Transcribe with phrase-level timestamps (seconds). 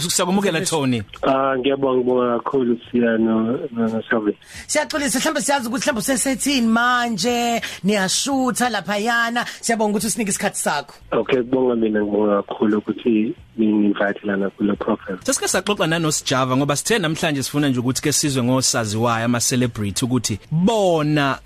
[0.00, 4.36] siyakumukela Tony Ah ngiyabonga ngibonga kakhulu siyano noSavi.
[4.66, 10.94] Siyaxolisa mhlawumbe siyazi ukuthi mhlawumbe usesethini manje niyashutha lapha yana siyabonga ukuthi usinike isikhathi sakho
[11.12, 15.18] Okay kubonga mina ngibonga kakhulu ukuthi ninginvite lana kule program.
[15.24, 20.38] Sesike saxoxa nanosijava ngoba sithe namhlanje sifuna nje ukuthi ke sizwe ngosaziwayo ama celebrity ukuthi
[20.50, 21.38] bona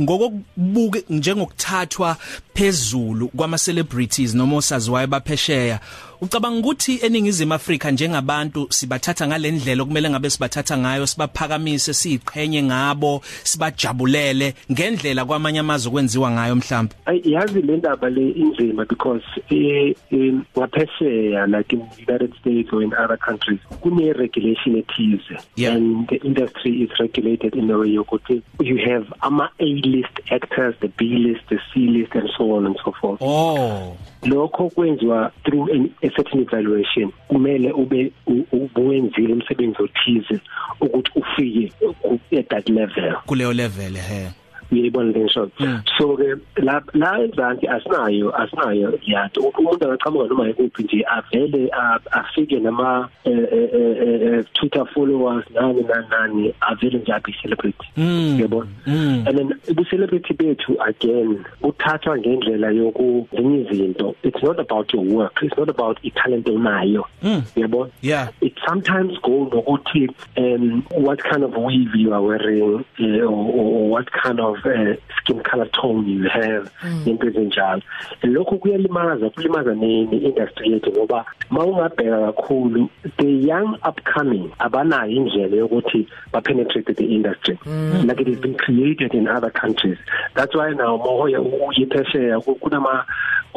[0.00, 2.16] ngokubuke njengokuthathwa
[2.54, 5.80] phezulu kwama celebrities noma osaziwayo baphesheya
[6.20, 14.54] ucabanga ukuthi eningizimu Afrika njengabantu sibathatha ngalendlela okumele ngabe sibathatha ngayo sibaphakamise siqhenye ngabo sibajabulele
[14.72, 16.94] ngendlela kwamanye amazwe kwenziwa ngayo mhlawumbe
[17.24, 22.94] Yazi le ndaba le inzima because eh ngaphesheya like in the United States or in
[22.94, 25.42] other countries kune regulation ethize.
[25.56, 25.74] Yeah.
[25.74, 30.74] and the industry is regulated in a way yokuthi you have ama A list actors
[30.80, 33.20] the B list the C list and so on and so forth.
[33.20, 33.96] Oh.
[34.22, 40.40] Lokho kwenziwa through an, a certain evaluation kumele ube u- ubuwenzile umsebenzi othize
[40.80, 41.72] ukuthi ufike
[42.02, 43.14] ku- at that level.
[43.26, 44.28] Kuleyo level he.
[44.72, 45.80] Uyayibona le ngisho Mm.
[45.98, 52.00] so ke la la ezansi asinayo asinayo yato umuntu angaqhamuka noma yikuphi nje avele a-
[52.10, 58.36] afike nama eh, eh, eh, Twitter followers nani nani avele nje abe celebrity Mm.
[58.38, 59.24] uyabona Mm.
[59.28, 65.42] and then ubu celebrity bethu again uthathwa ngendlela yokuzinye izinto it's not about your work
[65.42, 67.42] it's not about italent onayo Mm.
[67.56, 73.30] uyabona yeah it sometimes go nokuthi um what kind of weave you are wearing uh,
[73.32, 76.70] or, or what kind of uh, skin color tone you have
[77.06, 77.82] into ezinjalo.
[78.22, 86.08] Lokho kuyalimaza kulimaza nini industry yethu ngoba mawungabheka kakhulu the young upcoming abanayo indlela yokuthi
[86.32, 87.58] ba penetrate the industry.
[88.04, 89.98] Like it has been created in other countries.
[90.34, 93.04] That's why now moya uyiphesheya kunama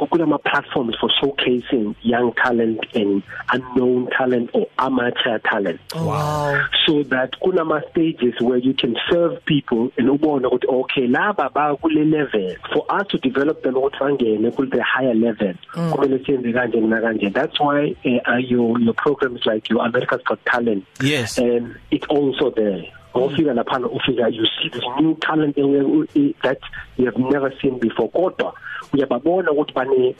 [0.08, 5.80] kunama platforms for showcasing young talent and unknown talent or amateur talent.
[5.94, 6.66] Oh wow.
[6.86, 11.76] So that kunama stages where you can serve people and ubone ukuthi okay laba ba
[11.78, 12.56] kule level.
[12.74, 16.98] For us to develop them ukuthi bangene ku the higher level kumele siyenze kanje na
[16.98, 17.34] kanje.
[17.34, 21.38] That's why uh, your your programs like your America's Got Talent yes.
[21.38, 22.84] and it's also there.
[23.14, 26.60] Ofika lapha ufika you see this new talent that
[26.98, 28.10] you have never seen before.
[28.10, 28.54] Kodwa
[28.94, 30.16] uyababona ukuthi bane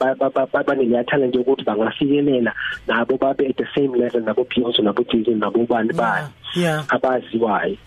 [0.66, 2.52] bane le talent yokuthi bangafikelela
[2.86, 6.28] nabo babe at the same level nabo Beyonce nabo Jay-Z nabo bani bani.
[6.54, 6.84] Yeah.
[6.88, 7.78] abaziwayo.